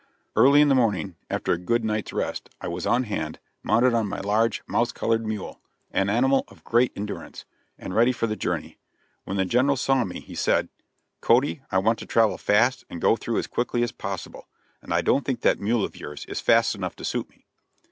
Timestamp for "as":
13.37-13.45, 13.83-13.91